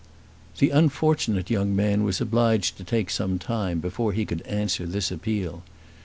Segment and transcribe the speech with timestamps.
[0.57, 5.11] The unfortunate young man was obliged to take some time before he could answer this
[5.11, 5.61] appeal.